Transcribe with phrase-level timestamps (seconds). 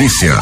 [0.00, 0.34] Polícia.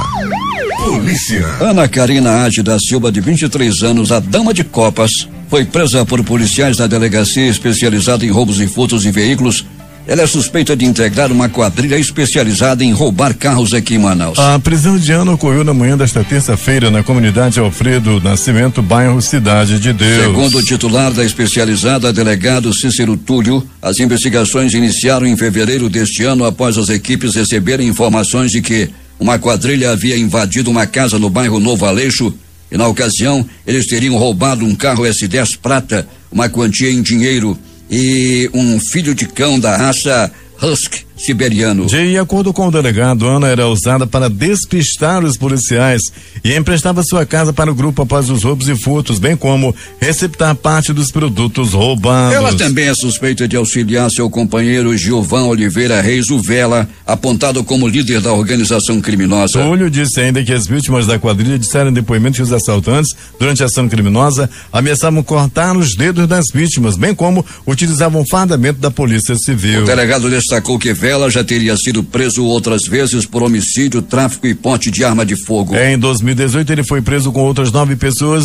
[0.85, 1.45] Polícia.
[1.59, 6.23] Ana Karina Ade da Silva, de 23 anos, a dama de copas, foi presa por
[6.23, 9.67] policiais da delegacia especializada em roubos e furtos de veículos
[10.09, 14.39] ela é suspeita de integrar uma quadrilha especializada em roubar carros aqui em Manaus.
[14.39, 19.79] A prisão de Ana ocorreu na manhã desta terça-feira na comunidade Alfredo Nascimento, bairro Cidade
[19.79, 20.25] de Deus.
[20.25, 26.47] Segundo o titular da especializada, delegado Cícero Túlio, as investigações iniciaram em fevereiro deste ano
[26.47, 31.59] após as equipes receberem informações de que uma quadrilha havia invadido uma casa no bairro
[31.59, 32.33] Novo Aleixo
[32.71, 37.59] e, na ocasião, eles teriam roubado um carro S10 prata, uma quantia em dinheiro
[37.91, 40.31] e um filho de cão da raça
[40.63, 41.87] Husky siberiano.
[41.87, 46.03] De acordo com o delegado, Ana era usada para despistar os policiais
[46.45, 50.55] e emprestava sua casa para o grupo após os roubos e furtos, bem como receptar
[50.55, 52.35] parte dos produtos roubados.
[52.35, 58.21] Ela também é suspeita de auxiliar seu companheiro Gilvan Oliveira Reis Uvela, apontado como líder
[58.21, 59.61] da organização criminosa.
[59.61, 63.63] Túlio disse ainda que as vítimas da quadrilha disseram em depoimento que os assaltantes, durante
[63.63, 69.35] a ação criminosa, ameaçavam cortar os dedos das vítimas, bem como utilizavam fardamento da Polícia
[69.37, 69.83] Civil.
[69.83, 74.55] O delegado destacou que Vela já teria sido preso outras vezes por homicídio, tráfico e
[74.55, 75.75] porte de arma de fogo.
[75.75, 78.45] Em 2018, ele foi preso com outras nove pessoas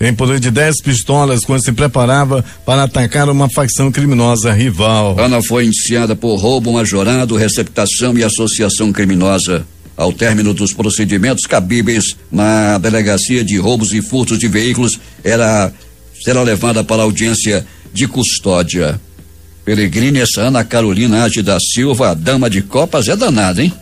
[0.00, 5.20] em poder de dez pistolas quando se preparava para atacar uma facção criminosa rival.
[5.20, 9.64] Ana foi indiciada por roubo majorado, receptação e associação criminosa.
[9.96, 15.72] Ao término dos procedimentos cabíveis na delegacia de roubos e furtos de veículos, ela
[16.24, 17.64] será levada para audiência
[17.94, 19.00] de custódia.
[19.64, 23.72] Peregrine, essa Ana Carolina Age da Silva, a dama de copas, é danada, hein?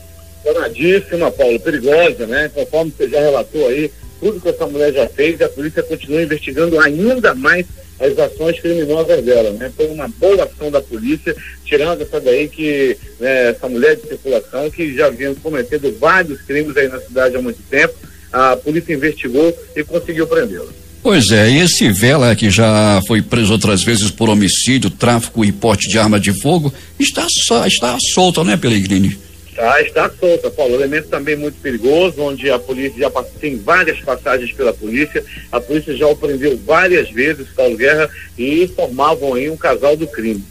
[0.44, 2.50] Danadíssima, Paulo, perigosa, né?
[2.52, 6.80] Conforme você já relatou aí, tudo que essa mulher já fez, a polícia continua investigando
[6.80, 7.66] ainda mais
[8.00, 9.70] as ações criminosas dela, né?
[9.76, 14.70] Foi uma boa ação da polícia, tirando essa daí que, né, essa mulher de circulação
[14.70, 17.94] que já vinha cometendo vários crimes aí na cidade há muito tempo,
[18.32, 20.68] a polícia investigou e conseguiu prendê-la.
[21.08, 25.88] Pois é, esse Vela, que já foi preso outras vezes por homicídio, tráfico e porte
[25.88, 26.70] de arma de fogo,
[27.00, 29.18] está, só, está solto, né, Pelegrini?
[29.48, 30.74] Está, está solta, Paulo.
[30.74, 33.10] Elemento também muito perigoso, onde a polícia já
[33.40, 35.24] tem várias passagens pela polícia.
[35.50, 40.06] A polícia já o prendeu várias vezes, Paulo Guerra, e formavam aí um casal do
[40.06, 40.44] crime.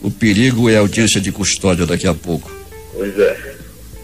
[0.00, 2.48] O perigo é a audiência de custódia daqui a pouco.
[2.94, 3.47] Pois é.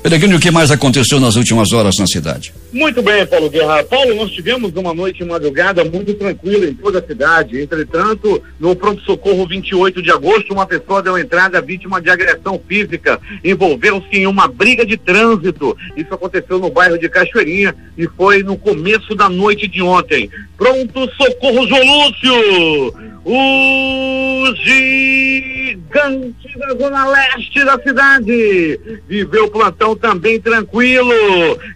[0.05, 2.53] Peregrino, o que mais aconteceu nas últimas horas na cidade?
[2.71, 3.83] Muito bem, Paulo Guerra.
[3.85, 7.59] Paulo, nós tivemos uma noite de madrugada muito tranquila em toda a cidade.
[7.59, 13.19] Entretanto, no pronto-socorro 28 de agosto, uma pessoa deu entrada vítima de agressão física.
[13.43, 15.75] Envolveu-se em uma briga de trânsito.
[15.97, 20.29] Isso aconteceu no bairro de Cachoeirinha e foi no começo da noite de ontem.
[20.59, 23.15] Pronto-socorro João Lúcio!
[23.27, 28.79] O gigante da zona leste da cidade
[29.09, 31.13] viveu plantão também tranquilo.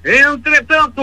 [0.05, 1.03] Entretanto,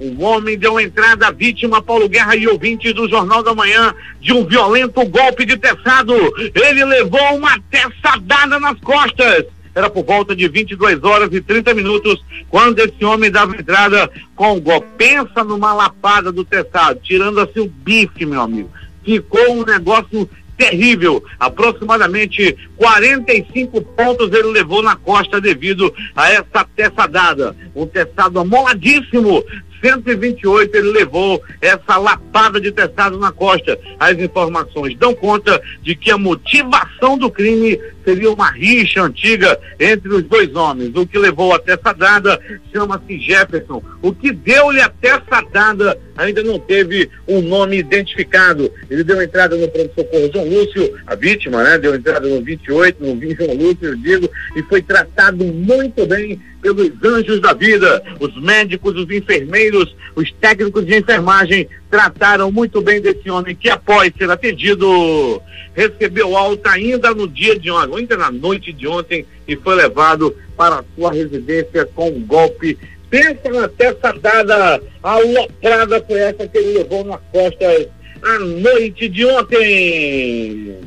[0.00, 4.32] um homem deu entrada à vítima Paulo Guerra e ouvintes do Jornal da Manhã de
[4.32, 6.14] um violento golpe de teçado.
[6.54, 9.46] Ele levou uma teçadada nas costas.
[9.74, 14.56] Era por volta de 22 horas e 30 minutos quando esse homem dava entrada com
[14.56, 14.86] o golpe.
[14.96, 18.70] Pensa numa lapada do teçado, tirando assim o bife, meu amigo
[19.04, 21.22] ficou um negócio terrível.
[21.38, 27.56] Aproximadamente 45 pontos ele levou na costa devido a essa teçadada.
[27.74, 29.44] Um teçado amoladíssimo.
[29.84, 33.78] 128 ele levou essa lapada de testado na costa.
[34.00, 40.08] As informações dão conta de que a motivação do crime seria uma rixa antiga entre
[40.08, 40.94] os dois homens.
[40.94, 42.38] O que levou a teçadada
[42.72, 43.82] chama-se Jefferson.
[44.02, 48.70] O que deu-lhe a teçadada ainda não teve um nome identificado.
[48.88, 51.78] Ele deu entrada no pronto-socorro João Lúcio, a vítima, né?
[51.78, 56.90] Deu entrada no 28, no João Lúcio, eu digo, e foi tratado muito bem pelos
[57.04, 58.02] anjos da vida.
[58.18, 64.12] Os médicos, os enfermeiros, os técnicos de enfermagem trataram muito bem desse homem que, após
[64.16, 65.42] ser atendido,
[65.74, 70.36] recebeu alta ainda no dia de ontem, ainda na noite de ontem, e foi levado
[70.56, 72.78] para a sua residência com um golpe.
[73.10, 77.88] Pensa na testa dada, a aloprada foi essa que ele levou nas costas
[78.22, 80.78] a noite de ontem.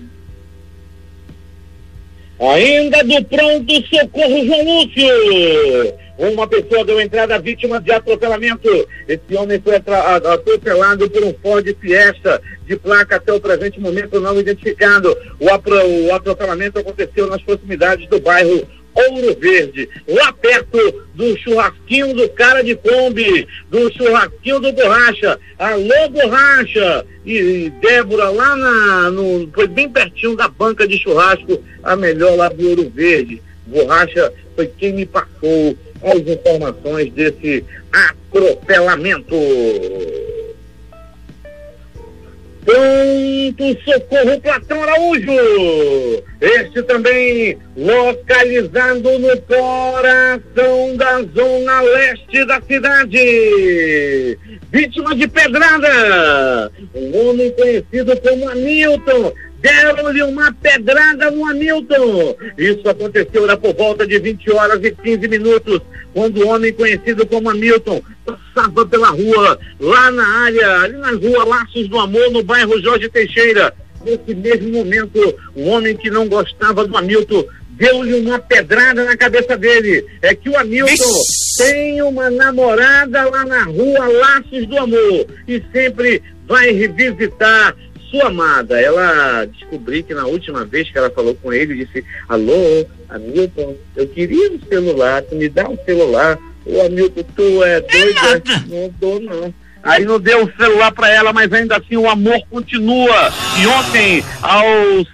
[2.40, 6.07] Ainda do pronto socorro João Lúcio.
[6.18, 8.68] Uma pessoa deu entrada vítima de atropelamento.
[9.08, 14.40] Esse homem foi atropelado por um Ford Fiesta de placa até o presente momento não
[14.40, 15.16] identificado.
[15.40, 18.68] O, atropelamento aconteceu nas proximidades do bairro
[18.98, 25.40] Ouro Verde, lá perto do churrasquinho do cara de Kombi, do churrasquinho do Borracha.
[25.60, 27.06] Alô, Borracha!
[27.24, 32.36] E, e Débora, lá na, no, foi bem pertinho da banca de churrasco, a melhor
[32.36, 33.40] lá do Ouro Verde.
[33.68, 39.36] Borracha foi quem me passou as informações desse atropelamento.
[42.68, 45.32] Pronto Socorro Platão Araújo.
[46.42, 54.38] Este também localizado no coração da zona leste da cidade.
[54.70, 56.70] Vítima de pedrada.
[56.94, 62.36] Um homem conhecido como Hamilton deram-lhe uma pedrada no Hamilton.
[62.58, 65.82] Isso aconteceu era por volta de 20 horas e 15 minutos,
[66.14, 71.46] quando o homem conhecido como Hamilton passava pela rua, lá na área, ali na rua
[71.46, 73.74] Laços do Amor, no bairro Jorge Teixeira.
[74.06, 79.58] Nesse mesmo momento, um homem que não gostava do Hamilton deu-lhe uma pedrada na cabeça
[79.58, 80.06] dele.
[80.22, 81.22] É que o Hamilton
[81.58, 87.76] tem uma namorada lá na rua Laços do Amor e sempre vai revisitar
[88.10, 92.86] sua amada, ela descobri que na última vez que ela falou com ele, disse: Alô,
[93.10, 96.38] Hamilton, eu queria um celular, tu me dá um celular.
[96.66, 98.44] Ô Hamilton, tu é doida?
[98.46, 99.54] É não dou, não.
[99.84, 103.32] Aí não deu o celular para ela, mas ainda assim o amor continua.
[103.58, 104.66] E ontem, ao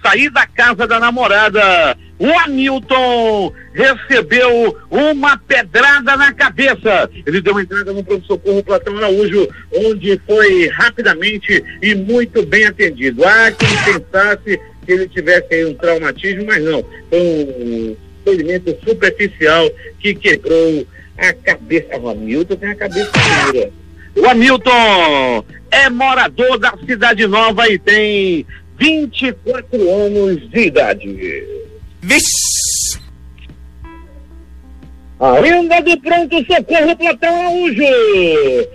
[0.02, 7.10] sair da casa da namorada, o Hamilton recebeu uma pedrada na cabeça.
[7.26, 13.22] Ele deu entrada no pronto-socorro Platão Araújo, onde foi rapidamente e muito bem atendido.
[13.26, 16.82] Há quem pensasse que ele tivesse aí um traumatismo, mas não.
[17.10, 20.86] Foi um ferimento superficial que quebrou
[21.18, 21.98] a cabeça.
[21.98, 23.12] O Hamilton tem a cabeça
[23.52, 23.70] dura.
[24.16, 28.46] O Hamilton é morador da Cidade Nova e tem
[28.78, 31.63] 24 anos de idade.
[32.06, 32.98] Vixe!
[35.18, 37.82] Ainda do pronto-socorro Platão Araújo.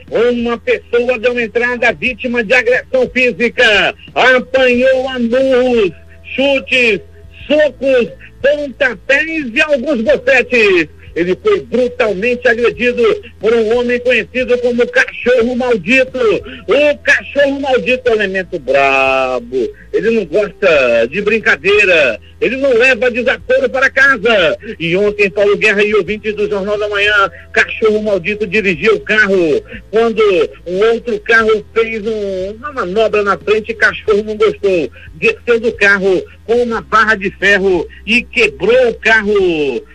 [0.10, 3.96] Uma pessoa deu entrada vítima de agressão física.
[4.16, 5.92] Apanhou a murros,
[6.24, 7.02] chutes,
[7.46, 8.08] socos,
[8.42, 13.04] pontapés e alguns bocetes ele foi brutalmente agredido
[13.40, 16.20] por um homem conhecido como cachorro maldito.
[16.68, 19.70] O cachorro maldito é um elemento brabo.
[19.92, 22.20] Ele não gosta de brincadeira.
[22.40, 24.58] Ele não leva desaforo para casa.
[24.80, 29.62] E ontem, Paulo Guerra e ouvintes do Jornal da Manhã, cachorro maldito dirigiu o carro.
[29.92, 30.22] Quando
[30.66, 34.90] um outro carro fez um, uma manobra na frente, cachorro não gostou.
[35.20, 39.34] Desceu do carro com uma barra de ferro e quebrou o carro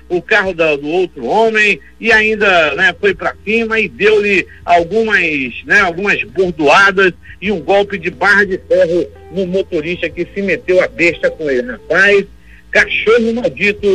[0.08, 5.64] o carro da, do outro homem e ainda né, foi para cima e deu-lhe algumas,
[5.64, 10.82] né, algumas bordoadas e um golpe de barra de ferro no motorista que se meteu
[10.82, 11.72] a besta com ele.
[11.72, 12.26] Rapaz,
[12.70, 13.86] cachorro maldito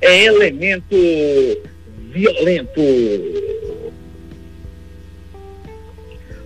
[0.00, 0.96] é elemento
[2.12, 2.80] violento.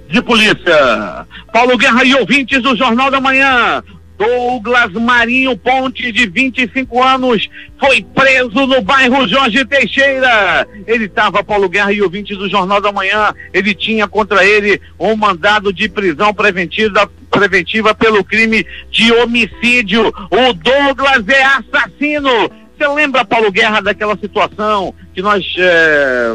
[0.08, 3.82] De polícia, Paulo Guerra e ouvintes do Jornal da Manhã.
[4.20, 10.68] Douglas Marinho Ponte, de 25 anos, foi preso no bairro Jorge Teixeira.
[10.86, 15.16] Ele estava, Paulo Guerra e ouvinte do Jornal da Manhã, ele tinha contra ele um
[15.16, 20.08] mandado de prisão preventiva, preventiva pelo crime de homicídio.
[20.30, 22.50] O Douglas é assassino.
[22.76, 26.34] Você lembra, Paulo Guerra, daquela situação que nós é,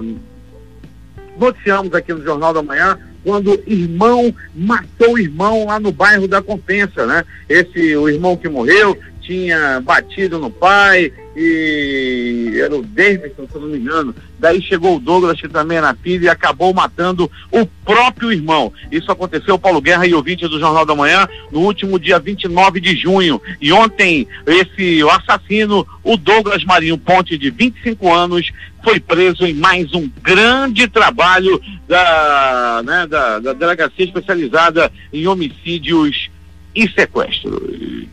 [1.37, 2.97] noticiamos aqui no Jornal da Manhã?
[3.25, 7.25] Quando irmão matou irmão lá no bairro da Compensa, né?
[7.49, 8.95] Esse, o irmão que morreu,
[9.25, 14.15] tinha batido no pai e era o Davidson, se não me engano.
[14.39, 18.71] Daí chegou o Douglas, que também era filho, e acabou matando o próprio irmão.
[18.91, 22.95] Isso aconteceu, Paulo Guerra e ouvinte do Jornal da Manhã, no último dia 29 de
[22.95, 23.41] junho.
[23.59, 28.51] E ontem, esse assassino, o Douglas Marinho Ponte, de 25 anos,
[28.83, 36.29] foi preso em mais um grande trabalho da, né, da, da delegacia especializada em homicídios
[36.73, 38.07] e sequestros.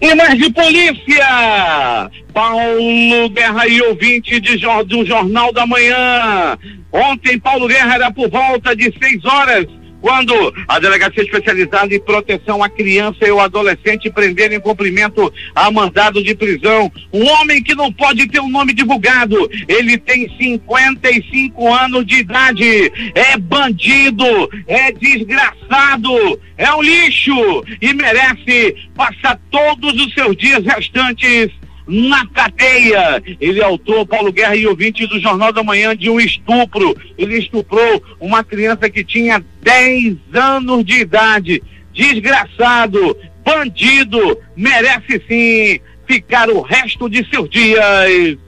[0.00, 2.10] E mais de polícia!
[2.32, 6.58] Paulo Guerra e ouvinte de, do Jornal da Manhã.
[6.90, 9.66] Ontem, Paulo Guerra era por volta de seis horas
[10.04, 10.34] quando
[10.68, 16.22] a delegacia especializada em proteção à criança e ao adolescente prenderam em cumprimento a mandado
[16.22, 19.50] de prisão um homem que não pode ter um nome divulgado.
[19.66, 24.26] Ele tem 55 anos de idade, é bandido,
[24.66, 31.50] é desgraçado, é um lixo e merece passar todos os seus dias restantes
[31.86, 33.22] na cadeia.
[33.40, 36.96] Ele é autor, Paulo Guerra e ouvinte do Jornal da Manhã, de um estupro.
[37.16, 41.62] Ele estuprou uma criança que tinha 10 anos de idade.
[41.92, 48.38] Desgraçado, bandido, merece sim ficar o resto de seus dias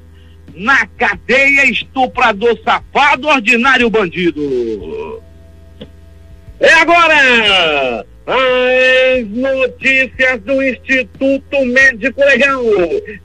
[0.55, 5.23] na cadeia, estuprador safado, ordinário bandido.
[6.59, 8.07] É agora!
[8.27, 12.63] As notícias do Instituto Médico Legal.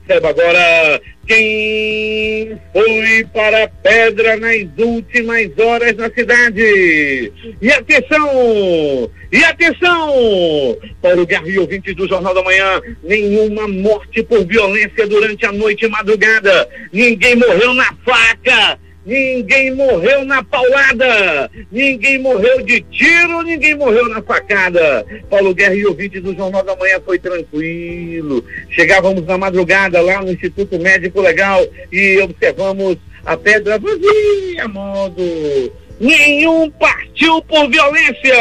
[0.06, 7.32] Saiba agora quem foi para a pedra nas últimas horas na cidade.
[7.60, 9.10] E atenção!
[9.32, 10.78] E atenção!
[11.00, 15.88] Paulo Garri, ouvinte do Jornal da Manhã, nenhuma morte por violência durante a noite e
[15.88, 16.68] madrugada.
[16.92, 24.22] Ninguém morreu na faca Ninguém morreu na paulada, ninguém morreu de tiro, ninguém morreu na
[24.22, 25.04] facada.
[25.28, 28.44] Paulo Guerra e o ouvinte do Jornal da Manhã foi tranquilo.
[28.70, 35.72] Chegávamos na madrugada lá no Instituto Médico Legal e observamos a pedra vazia, modo.
[35.98, 38.38] Nenhum partiu por violência.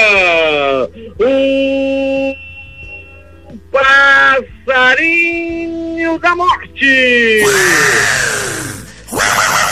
[1.19, 2.35] O
[4.71, 7.43] passarinho da morte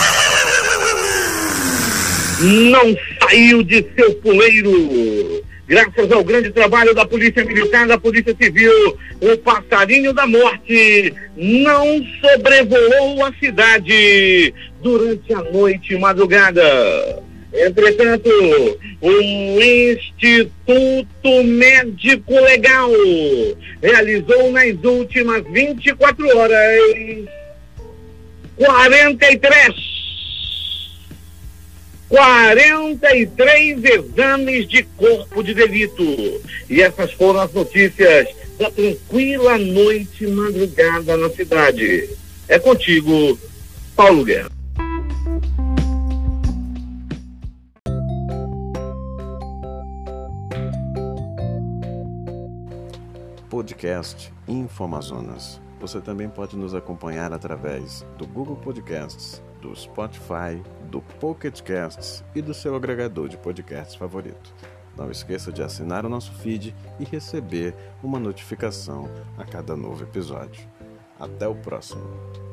[2.41, 5.43] não saiu de seu puleiro.
[5.67, 12.03] Graças ao grande trabalho da Polícia Militar, da Polícia Civil, o passarinho da morte não
[12.19, 17.24] sobrevoou a cidade durante a noite e madrugada.
[17.53, 18.29] Entretanto,
[19.01, 19.12] o
[19.62, 22.91] Instituto Médico Legal
[23.81, 26.79] realizou nas últimas 24 horas
[28.58, 29.88] 43
[32.10, 36.04] 43 exames de corpo de delito.
[36.70, 42.10] E essas foram as notícias da tranquila noite madrugada na cidade.
[42.48, 43.39] É contigo,
[43.96, 44.50] Paulo Guerra.
[53.50, 55.62] Podcast Informazonas.
[55.80, 62.42] Você também pode nos acompanhar através do Google Podcasts, do Spotify, do Pocket Casts e
[62.42, 64.54] do seu agregador de podcasts favorito.
[64.98, 67.74] Não esqueça de assinar o nosso feed e receber
[68.04, 70.68] uma notificação a cada novo episódio.
[71.18, 72.49] Até o próximo.